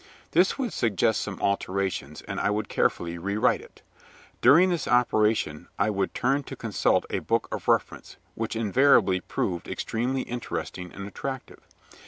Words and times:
This 0.31 0.57
would 0.57 0.73
suggest 0.73 1.21
some 1.21 1.39
alterations, 1.39 2.23
and 2.23 2.39
I 2.39 2.49
would 2.49 2.69
carefully 2.69 3.19
rewrite 3.19 3.61
it. 3.61 3.83
During 4.41 4.71
this 4.71 4.87
operation 4.87 5.67
I 5.77 5.91
would 5.91 6.15
turn 6.15 6.41
to 6.45 6.55
consult 6.55 7.05
a 7.11 7.19
book 7.19 7.47
of 7.53 7.67
reference, 7.67 8.17
which 8.33 8.55
invariably 8.55 9.19
proved 9.19 9.67
extremely 9.67 10.23
interesting 10.23 10.91
and 10.91 11.07
attractive. 11.07 11.59